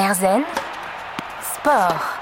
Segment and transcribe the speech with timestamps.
[0.00, 0.40] Erzen
[1.42, 2.18] Sport.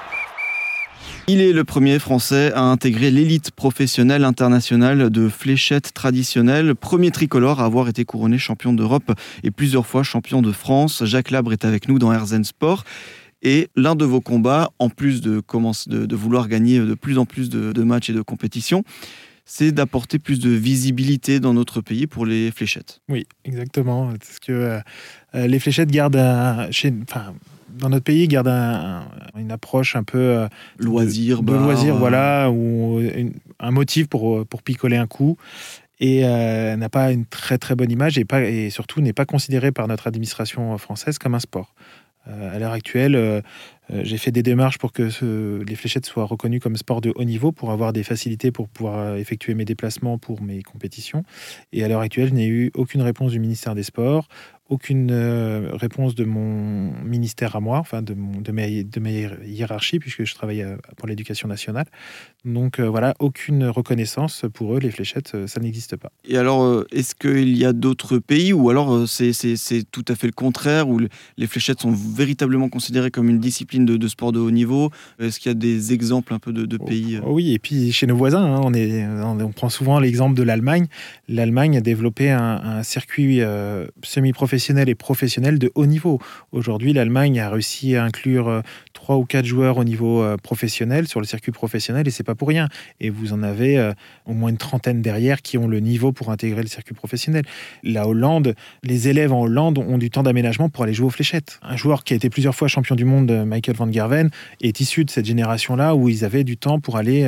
[1.28, 7.60] Il est le premier Français à intégrer l'élite professionnelle internationale de fléchettes traditionnelles, premier tricolore
[7.60, 9.12] à avoir été couronné champion d'Europe
[9.44, 11.04] et plusieurs fois champion de France.
[11.04, 12.82] Jacques Labre est avec nous dans Erzen Sport.
[13.42, 15.40] Et l'un de vos combats, en plus de,
[15.86, 18.82] de, vouloir gagner de plus en plus de, matchs et de compétitions,
[19.44, 23.02] c'est d'apporter plus de visibilité dans notre pays pour les fléchettes.
[23.08, 24.08] Oui, exactement.
[24.18, 24.80] Parce que
[25.34, 27.34] euh, les fléchettes gardent, chez, enfin,
[27.70, 28.48] dans notre pays, gardent
[29.36, 33.00] une approche un peu euh, loisir, de, loisir, voilà, ou
[33.60, 35.36] un motif pour, pour picoler un coup
[36.00, 39.24] et euh, n'a pas une très très bonne image et, pas, et surtout n'est pas
[39.24, 41.74] considéré par notre administration française comme un sport.
[42.28, 43.40] Euh, à l'heure actuelle, euh,
[43.90, 45.08] euh, j'ai fait des démarches pour que
[45.64, 49.16] les fléchettes soient reconnues comme sport de haut niveau, pour avoir des facilités pour pouvoir
[49.16, 51.22] effectuer mes déplacements pour mes compétitions.
[51.72, 54.28] Et à l'heure actuelle, je n'ai eu aucune réponse du ministère des Sports,
[54.68, 59.28] aucune euh, réponse de mon ministère à moi, enfin de, mon, de, mes, de mes
[59.46, 61.86] hiérarchies, puisque je travaille euh, pour l'éducation nationale.
[62.44, 66.10] Donc euh, voilà, aucune reconnaissance pour eux, les fléchettes, ça n'existe pas.
[66.26, 69.32] Et alors, est-ce qu'il y a d'autres pays, ou alors c'est
[69.90, 74.08] tout à fait le contraire, où les fléchettes sont véritablement considérées comme une discipline de,
[74.08, 74.90] sport de haut niveau?
[75.18, 77.92] Est-ce qu'il y a des exemples un peu de, oh, pays oh Oui, et puis
[77.92, 80.86] chez nos voisins, hein, on, est, on, prend souvent l'exemple de l'Allemagne.
[81.28, 83.40] L'Allemagne a développé un, un circuit
[84.02, 86.18] semi-professionnel et professionnels de haut niveau.
[86.52, 88.60] Aujourd'hui, l'Allemagne a réussi à inclure euh,
[88.92, 92.34] trois ou quatre joueurs au niveau euh, professionnel sur le circuit professionnel et c'est pas
[92.34, 92.68] pour rien.
[93.00, 93.92] Et vous en avez euh,
[94.26, 97.44] au moins une trentaine derrière qui ont le niveau pour intégrer le circuit professionnel.
[97.84, 101.60] La Hollande, les élèves en Hollande ont du temps d'aménagement pour aller jouer aux fléchettes.
[101.62, 105.04] Un joueur qui a été plusieurs fois champion du monde, Michael van Gerven, est issu
[105.04, 107.24] de cette génération-là où ils avaient du temps pour aller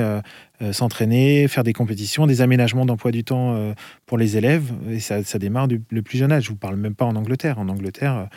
[0.72, 3.74] s'entraîner, faire des compétitions, des aménagements d'emploi du temps
[4.06, 4.72] pour les élèves.
[4.90, 6.44] Et ça, ça démarre du le plus jeune âge.
[6.44, 7.58] Je vous parle même pas en Angleterre.
[7.58, 8.28] En Angleterre,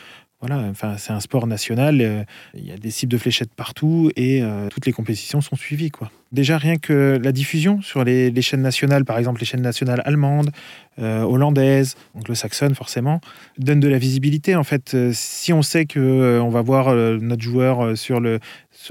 [0.45, 2.01] voilà, enfin, c'est un sport national.
[2.01, 5.55] Euh, il y a des cibles de fléchettes partout et euh, toutes les compétitions sont
[5.55, 5.89] suivies.
[5.89, 6.11] Quoi.
[6.34, 10.52] Déjà, rien que la diffusion sur les, chaînes nationales, par exemple les chaînes nationales allemandes,
[11.00, 13.22] euh, hollandaises, anglo-saxonnes forcément,
[13.57, 14.56] donne de la visibilité.
[14.56, 18.40] En fait, si on sait que on va voir notre joueur sur le,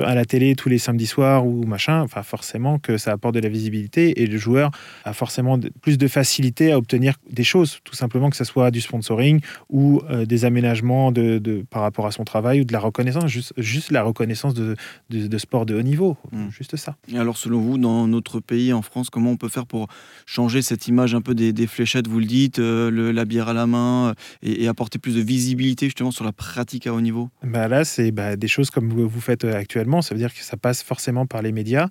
[0.00, 3.40] à la télé tous les samedis soirs ou machin, enfin forcément que ça apporte de
[3.40, 4.70] la visibilité et le joueur
[5.04, 8.80] a forcément plus de facilité à obtenir des choses, tout simplement que ce soit du
[8.80, 13.26] sponsoring ou euh, des aménagements de, par rapport à son travail ou de la reconnaissance,
[13.26, 14.76] juste, juste la reconnaissance de,
[15.10, 16.48] de, sport de haut niveau, hmm.
[16.50, 16.96] juste ça.
[17.12, 19.88] Et alors selon vous, dans notre pays, en France, comment on peut faire pour
[20.26, 23.66] changer cette image un peu des, fléchettes, vous le dites, euh, la bière à la
[23.66, 27.30] main, euh, et, apporter plus de visibilité justement sur la pratique à haut niveau?
[27.42, 30.56] Bah Là, c'est bah, des choses comme vous, faites actuellement ça veut dire que ça
[30.56, 31.88] passe forcément par les médias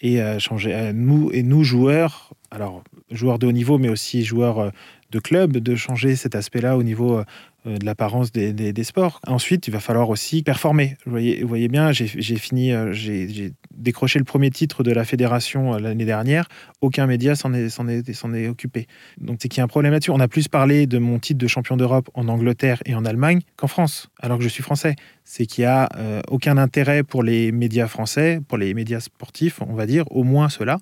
[0.00, 0.92] et changer.
[0.92, 4.70] nous et nous joueurs, alors joueurs de haut niveau, mais aussi joueurs euh,
[5.10, 7.24] de club, de changer cet aspect-là au niveau euh,
[7.66, 9.20] euh, de l'apparence des, des, sports.
[9.26, 10.96] Ensuite, il va falloir aussi performer.
[11.04, 15.76] Vous voyez, vous voyez bien, j'ai fini, j'ai décroché le premier titre de la fédération
[15.76, 16.48] l'année dernière.
[16.80, 18.86] Aucun média s'en est, occupé.
[19.20, 20.10] Donc c'est qu'il y a un problème là-dessus.
[20.10, 23.40] On a plus parlé de mon titre de champion d'Europe en Angleterre et en Allemagne
[23.56, 24.96] qu'en France, alors que je suis français.
[25.24, 25.88] C'est qu'il n'y a
[26.28, 30.48] aucun intérêt pour les médias français, pour les médias sportifs, on va dire, au moins
[30.48, 30.78] cela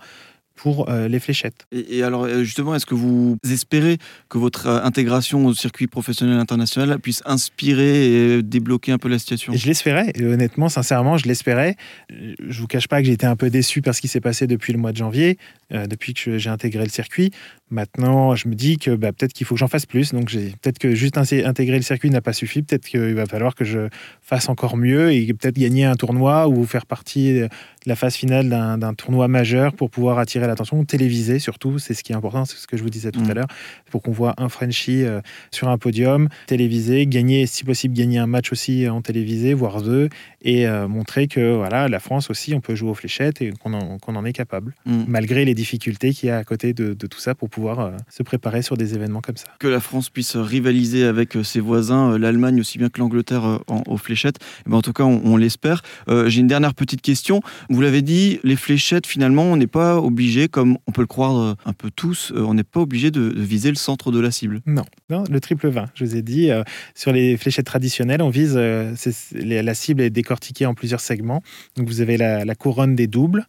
[0.60, 1.66] pour euh, les fléchettes.
[1.72, 3.97] Et, alors euh, justement, est-ce que vous espérez
[4.28, 9.19] que votre euh, intégration au circuit professionnel international puisse inspirer et débloquer un peu la
[9.19, 9.54] situation?
[9.54, 11.76] Je l'espérais, honnêtement, sincèrement, je l'espérais.
[12.10, 14.47] Je vous cache pas que j'ai été un peu déçu par ce qui s'est passé
[14.47, 15.38] depuis le mois de janvier,
[15.70, 17.31] depuis que j'ai intégré le circuit.
[17.70, 20.12] Maintenant, je me dis que bah, peut-être qu'il faut que j'en fasse plus.
[20.12, 22.62] Donc, peut-être que juste intégrer le circuit n'a pas suffi.
[22.62, 23.88] Peut-être qu'il va falloir que je
[24.20, 27.49] fasse encore mieux et peut-être gagner un tournoi ou faire partie de
[27.87, 31.78] la phase finale d'un tournoi majeur pour pouvoir attirer l'attention, télévisé surtout.
[31.78, 33.34] C'est ce qui est important, c'est ce que je vous disais tout à mm.
[33.34, 33.49] l'heure.
[33.91, 38.27] Pour qu'on voit un Frenchie euh, sur un podium, télévisé, gagner, si possible, gagner un
[38.27, 40.09] match aussi en télévisé, voire deux,
[40.43, 43.75] et euh, montrer que voilà, la France aussi, on peut jouer aux fléchettes et qu'on
[43.75, 45.05] en, en, est capable, mm.
[45.09, 47.91] malgré les difficultés qu'il y a à côté de, de tout ça pour pouvoir euh,
[48.09, 49.47] se préparer sur des événements comme ça.
[49.59, 53.61] Que la France puisse rivaliser avec euh, ses voisins, euh, l'Allemagne aussi bien que l'Angleterre
[53.69, 54.37] aux fléchettes,
[54.67, 55.82] eh ben, en tout cas on, l'espère.
[56.26, 57.41] J'ai une dernière petite question.
[57.69, 61.56] Vous l'avez dit, les fléchettes finalement on n'est pas obligé, comme on peut le croire
[61.65, 64.61] un peu tous, on n'est pas obligé de, viser le centre de la cible.
[64.67, 65.91] Non, non le triple 20.
[65.94, 66.50] Je vous ai dit,
[66.94, 71.43] sur les fléchettes traditionnelles, on vise, la cible est décortiquée en plusieurs segments.
[71.77, 73.47] Donc vous avez la couronne des doubles,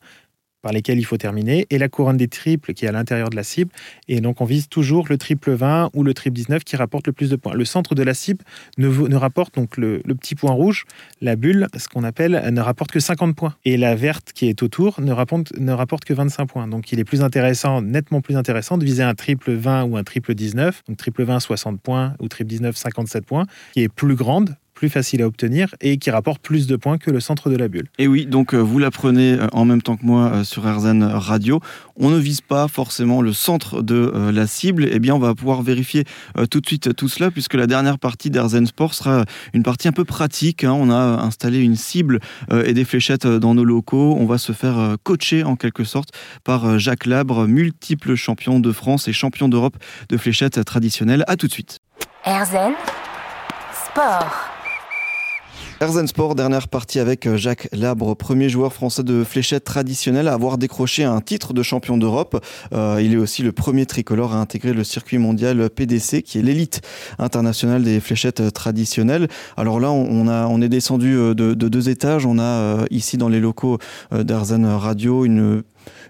[0.61, 3.35] par lesquels il faut terminer, et la couronne des triples qui est à l'intérieur de
[3.35, 3.71] la cible.
[4.07, 7.13] Et donc on vise toujours le triple 20 ou le triple 19 qui rapporte le
[7.13, 7.53] plus de points.
[7.53, 8.43] Le centre de la cible
[8.77, 10.85] ne, rapporte donc le, petit point rouge,
[11.21, 13.55] la bulle, ce qu'on appelle, ne rapporte que 50 points.
[13.65, 16.67] Et la verte qui est autour ne rapporte, ne rapporte que 25 points.
[16.67, 20.03] Donc il est plus intéressant, nettement plus intéressant de viser un triple 20 ou un
[20.03, 24.15] triple 19, donc triple 20 60 points ou triple 19 57 points, qui est plus
[24.15, 27.55] grande, plus facile à obtenir et qui rapporte plus de points que le centre de
[27.55, 27.87] la bulle.
[27.99, 31.59] Et oui, donc vous l'apprenez en même temps que moi sur RZN Radio.
[31.97, 34.87] On ne vise pas forcément le centre de la cible.
[34.91, 36.03] Eh bien, on va pouvoir vérifier
[36.49, 39.91] tout de suite tout cela puisque la dernière partie d'Arzen Sport sera une partie un
[39.91, 40.63] peu pratique.
[40.63, 40.73] Hein.
[40.73, 42.19] On a installé une cible
[42.51, 44.17] et des fléchettes dans nos locaux.
[44.19, 46.09] On va se faire coacher en quelque sorte
[46.43, 49.77] par Jacques Labre, multiple champion de France et champion d'Europe
[50.09, 51.23] de fléchettes traditionnelles.
[51.27, 51.77] A tout de suite.
[52.25, 52.73] Erzen
[53.85, 54.50] Sport.
[55.81, 60.33] Erzen Sport, dernière partie avec euh, Jacques Labre, premier joueur français de fléchettes traditionnelle à
[60.33, 62.39] avoir décroché un titre de champion d'Europe.
[62.71, 66.43] Euh, il est aussi le premier tricolore à intégrer le circuit mondial PDC, qui est
[66.43, 66.81] l'élite
[67.17, 69.27] internationale des fléchettes traditionnelles.
[69.57, 72.27] Alors là, on, a, on est descendu euh, de, de, deux étages.
[72.27, 73.79] On a ici dans les locaux
[74.11, 75.63] d'Erzen Radio une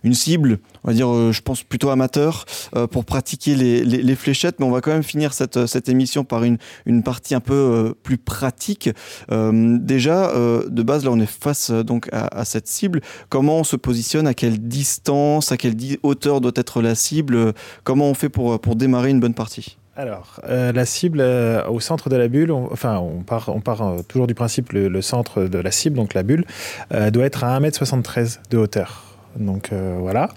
[0.03, 2.45] une cible, on va dire, euh, je pense plutôt amateur,
[2.75, 4.59] euh, pour pratiquer les, fléchettes.
[4.59, 6.57] Mais on va quand même finir cette, cette émission par une,
[7.03, 8.89] partie un peu euh, plus pratique.
[9.29, 13.01] déjà, de base, là, on est face donc à, cette cible.
[13.29, 14.27] Comment on se positionne?
[14.27, 15.51] À quelle distance?
[15.51, 17.53] À quelle hauteur doit être la cible?
[17.83, 19.77] Comment on fait pour, démarrer une bonne partie?
[19.95, 21.21] Alors, la cible
[21.69, 25.01] au centre de la bulle, enfin, on part, on part toujours du principe le, le,
[25.01, 26.45] centre de la cible, donc la bulle,
[26.91, 29.10] doit être à 1m73 de hauteur.
[29.37, 30.29] Donc euh, voilà,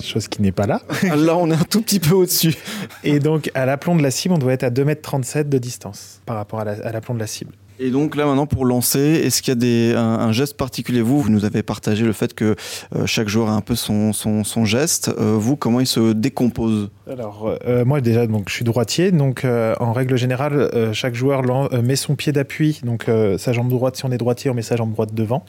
[0.00, 0.82] chose qui n'est pas là.
[1.02, 2.54] là, on est un tout petit peu au-dessus.
[3.04, 6.20] Et donc, à l'aplomb de la cible, on doit être à 2,37 m de distance
[6.26, 7.52] par rapport à l'aplomb de la cible.
[7.78, 11.02] Et donc là maintenant pour lancer, est-ce qu'il y a des, un, geste particulier?
[11.02, 12.56] Vous, vous nous avez partagé le fait que
[12.94, 15.10] euh, chaque joueur a un peu son, son, geste.
[15.18, 16.88] Euh, vous, comment il se décompose?
[17.06, 17.54] Alors
[17.84, 21.42] moi déjà donc je suis droitier, donc en règle générale chaque joueur
[21.82, 24.76] met son pied d'appui, donc sa jambe droite si on est droitier on met sa
[24.76, 25.44] jambe droite devant.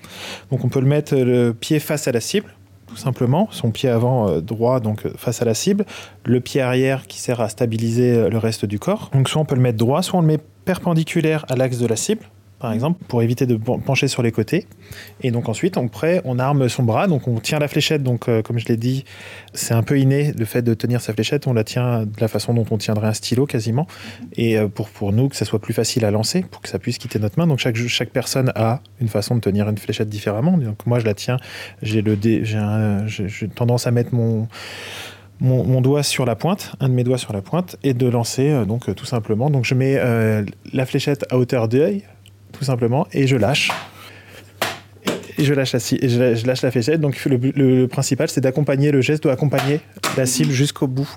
[0.52, 2.54] Donc on peut le mettre le pied face à la cible
[2.88, 5.86] tout simplement, son pied avant euh, droit donc euh, face à la cible,
[6.26, 9.12] le pied arrière qui sert à stabiliser euh, le reste du corps.
[9.14, 11.86] Donc soit on peut le mettre droit, soit on le met perpendiculaire à l'axe de
[11.86, 12.24] la cible
[12.60, 14.66] par exemple, pour éviter de pencher sur les côtés.
[15.22, 18.02] Et donc ensuite, on, prêt, on arme son bras, donc on tient la fléchette.
[18.02, 19.06] Donc, euh, comme je l'ai dit,
[19.54, 21.46] c'est un peu inné le fait de tenir sa fléchette.
[21.46, 23.86] On la tient de la façon dont on tiendrait un stylo quasiment.
[24.36, 26.80] Et euh, pour, pour nous, que ça soit plus facile à lancer, pour que ça
[26.80, 27.46] puisse quitter notre main.
[27.46, 30.58] Donc chaque, chaque personne a une façon de tenir une fléchette différemment.
[30.58, 31.38] Donc moi, je la tiens,
[31.84, 32.04] j'ai
[33.56, 34.48] tendance à mettre mon
[35.40, 38.50] mon, doigt sur la pointe, un de mes doigts sur la pointe, et de lancer
[38.50, 39.52] euh, donc tout simplement.
[39.52, 40.02] Donc je mets
[40.74, 42.04] la fléchette à hauteur d'œil,
[42.58, 43.72] tout simplement, et je lâche.
[45.38, 47.00] Et je lâche la, fléchette.
[47.00, 49.82] Donc le, principal, c'est d'accompagner, le geste doit accompagner
[50.18, 51.10] la cible jusqu'au bout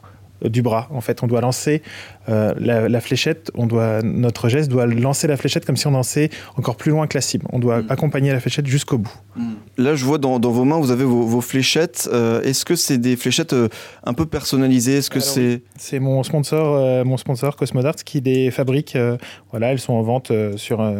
[0.42, 0.88] du bras.
[0.92, 1.82] En fait, on doit lancer
[2.28, 6.31] euh, la, fléchette, on doit, notre geste doit lancer la fléchette comme si on lançait
[6.56, 7.46] encore plus loin que la cible.
[7.52, 7.87] On doit mm.
[7.88, 9.14] accompagner la fléchette jusqu'au bout.
[9.37, 9.52] Mm.
[9.78, 12.08] Là, je vois dans, vos mains, vous avez vos, fléchettes.
[12.12, 13.69] Euh, est-ce que c'est des fléchettes euh,
[14.04, 14.98] un peu personnalisées?
[14.98, 18.96] Est-ce que c'est C'est mon sponsor, mon sponsor Cosmodart qui les fabrique.
[19.50, 20.94] voilà, elles sont en vente sur,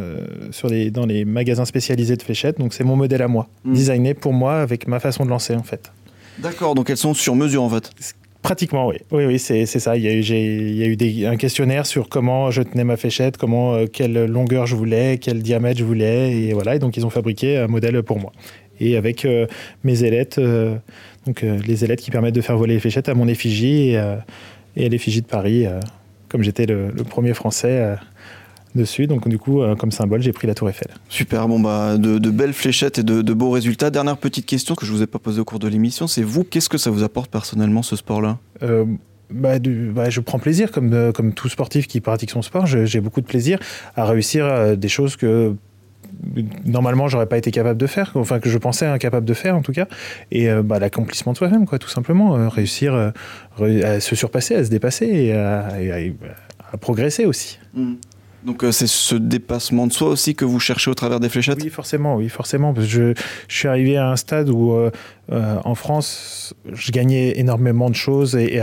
[0.51, 2.59] sur les, dans les magasins spécialisés de fléchettes.
[2.59, 3.73] Donc c'est mon modèle à moi, mm.
[3.75, 5.93] designé pour moi avec ma façon de lancer en fait.
[6.39, 7.91] D'accord, donc elles sont sur mesure en fait.
[8.43, 8.97] Pratiquement, oui.
[9.11, 9.97] Oui, oui, c'est ça.
[9.97, 12.97] Il y a eu, il y a eu un questionnaire sur comment je tenais ma
[12.97, 16.33] fléchette, comment, euh, quelle longueur je voulais, quel diamètre je voulais.
[16.33, 16.77] Et voilà.
[16.77, 18.33] Et donc, ils ont fabriqué un modèle pour moi.
[18.81, 19.47] Et avec euh,
[19.85, 20.77] mes ailettes, euh,
[21.27, 24.25] donc les ailettes qui permettent de faire voler les fléchettes à mon effigie et, à
[24.75, 25.67] l'effigie de Paris,
[26.31, 27.97] comme j'étais le, le, premier Français
[28.75, 29.07] dessus.
[29.07, 30.89] Donc du coup, euh, comme symbole, j'ai pris la Tour Eiffel.
[31.09, 33.91] Super, bon bah de, belles fléchettes et de, beaux résultats.
[33.91, 36.45] Dernière petite question que je vous ai pas posée au cours de l'émission, c'est vous,
[36.45, 38.39] qu'est-ce que ça vous apporte personnellement ce sport-là?
[38.63, 38.85] Euh,
[39.31, 43.01] bah, bah, je prends plaisir, comme, euh, comme tout sportif qui pratique son sport, j'ai
[43.01, 43.59] beaucoup de plaisir
[43.97, 45.55] à réussir des choses que
[46.67, 49.63] normalement j'aurais pas été capable de faire, enfin que je pensais incapable de faire en
[49.63, 49.87] tout cas,
[50.31, 55.07] et bah, l'accomplissement de soi-même, quoi, tout simplement, réussir à se surpasser, à se dépasser
[55.07, 55.69] et à,
[56.81, 57.59] progresser aussi.
[57.75, 57.95] Mmh.
[58.45, 61.63] Donc euh, c'est ce dépassement de soi aussi que vous cherchez au travers des fléchettes?
[61.63, 62.75] Oui, forcément, oui, forcément.
[62.79, 63.15] je,
[63.49, 64.91] suis arrivé à un stade où, euh,
[65.31, 68.61] euh, en France, je gagnais énormément de choses et,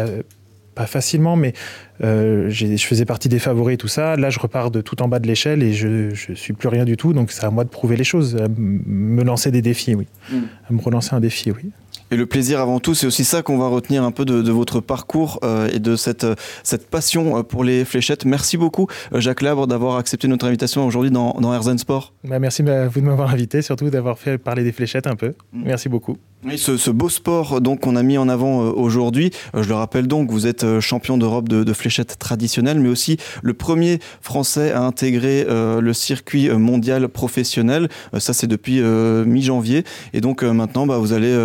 [0.73, 1.53] pas facilement, mais
[2.01, 4.15] je faisais partie des favoris et tout ça.
[4.15, 6.85] Là, je repars de tout en bas de l'échelle et je, ne suis plus rien
[6.85, 7.13] du tout.
[7.13, 10.35] Donc c'est à moi de prouver les choses, à me lancer des défis, oui, mm.
[10.69, 11.71] à me relancer un défi, oui.
[12.09, 14.79] Et le plaisir avant tout, c'est aussi ça qu'on va retenir un peu de, votre
[14.79, 16.25] parcours euh, et de cette,
[16.63, 18.25] cette passion euh, pour les fléchettes.
[18.25, 22.13] Merci beaucoup, euh, Jacques Labre, d'avoir accepté notre invitation aujourd'hui dans, dans Sport.
[22.23, 25.33] Bah merci à vous de m'avoir invité, surtout d'avoir fait parler des fléchettes un peu.
[25.51, 25.63] Mm.
[25.65, 26.17] Merci beaucoup.
[26.45, 29.73] Oui, ce, beau sport donc qu'on a mis en avant euh, aujourd'hui, euh, je le
[29.73, 34.71] rappelle donc, vous êtes euh, champion d'Europe de, fléchettes traditionnelles, mais aussi le premier Français
[34.71, 37.89] à intégrer le circuit mondial professionnel.
[38.17, 39.83] ça, c'est depuis mi-janvier.
[40.13, 41.35] Et donc maintenant, bah, vous allez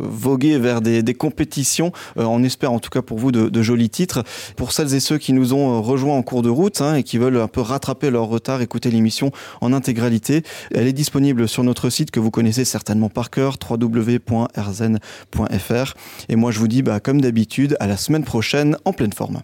[0.00, 1.92] voguer vers des, compétitions.
[2.16, 4.24] on espère en tout cas pour vous de, jolis titres.
[4.56, 7.18] Pour celles et ceux qui nous ont rejoints en cours de route hein, et qui
[7.18, 10.42] veulent un peu rattraper leur retard, écouter l'émission en intégralité,
[10.74, 15.94] elle est disponible sur notre site que vous connaissez certainement par cœur, www rzen.fr.
[16.28, 19.40] Et moi, je vous dis, bah, comme d'habitude, à la semaine prochaine en pleine forme.